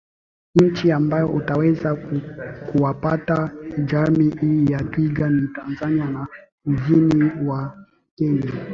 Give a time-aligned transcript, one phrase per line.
[0.55, 1.95] Nchi ambazo utaweza
[2.71, 3.51] kuwapata
[3.85, 6.27] jaami hii ya twiga ni Tanzania na
[6.65, 7.85] Kusini mwa
[8.15, 8.51] Kenya